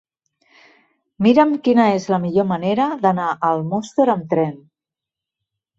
[1.25, 4.59] Mira'm quina és la millor manera d'anar a Almoster amb tren.